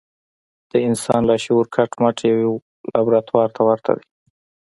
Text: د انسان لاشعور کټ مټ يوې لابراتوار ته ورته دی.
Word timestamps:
د 0.71 0.73
انسان 0.87 1.21
لاشعور 1.29 1.65
کټ 1.75 1.91
مټ 2.01 2.17
يوې 2.31 2.47
لابراتوار 2.93 3.49
ته 3.55 3.61
ورته 3.67 3.91
دی. 3.97 4.05